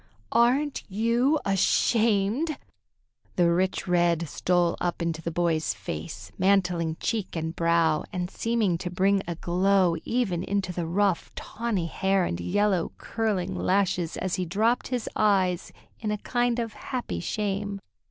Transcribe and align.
"Aren't 0.31 0.81
you 0.89 1.39
ashamed?" 1.45 2.57
The 3.35 3.51
rich 3.51 3.87
red 3.87 4.27
stole 4.27 4.75
up 4.81 4.99
into 4.99 5.21
the 5.21 5.29
boy's 5.29 5.75
face, 5.75 6.31
mantling 6.39 6.97
cheek 6.99 7.35
and 7.35 7.55
brow, 7.55 8.05
and 8.11 8.27
seeming 8.31 8.79
to 8.79 8.89
bring 8.89 9.21
a 9.27 9.35
glow 9.35 9.95
even 10.03 10.41
into 10.41 10.73
the 10.73 10.87
rough, 10.87 11.31
tawny 11.35 11.85
hair 11.85 12.25
and 12.25 12.39
yellow, 12.39 12.93
curling 12.97 13.53
lashes, 13.55 14.17
as 14.17 14.37
he 14.37 14.45
dropped 14.47 14.87
his 14.87 15.07
eyes 15.15 15.71
in 15.99 16.09
a 16.09 16.17
kind 16.17 16.57
of 16.57 16.73
happy 16.73 17.19
shame. 17.19 17.79